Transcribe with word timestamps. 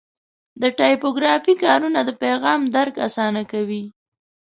د 0.61 0.63
ټایپوګرافي 0.77 1.53
کارونه 1.63 1.99
د 2.03 2.09
پیغام 2.21 2.61
درک 2.75 2.95
اسانه 3.07 3.43
کوي. 3.51 3.83